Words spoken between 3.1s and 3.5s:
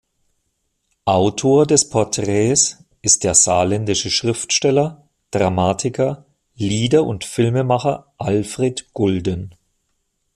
der